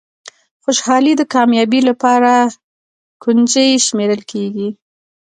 [0.63, 2.31] خوشالي د کامیابۍ لپاره
[3.23, 4.69] کونجي شمېرل کېږي.